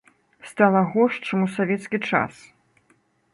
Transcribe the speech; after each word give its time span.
Стала 0.51 0.79
горш, 0.93 1.15
чым 1.27 1.43
у 1.49 1.51
савецкі 1.59 1.97
час. 2.09 2.33